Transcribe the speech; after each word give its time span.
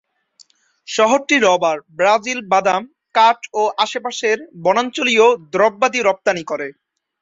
শহরটি 0.87 1.35
rubber, 1.39 1.77
Brazil 1.97 2.39
বাদাম, 2.51 2.83
কাঠ, 3.15 3.39
ও 3.53 3.61
আশেপাশের 3.77 4.37
বনাঞ্চলীয় 4.63 5.25
দ্রব্যাদি 5.53 5.99
রপ্তানি 6.01 6.43
করে। 6.43 6.67